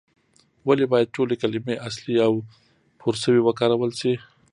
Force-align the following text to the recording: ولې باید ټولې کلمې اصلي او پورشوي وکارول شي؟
ولې 0.67 0.85
باید 0.91 1.13
ټولې 1.15 1.35
کلمې 1.41 1.75
اصلي 1.87 2.15
او 2.27 2.33
پورشوي 2.99 3.41
وکارول 3.43 3.91
شي؟ 3.99 4.13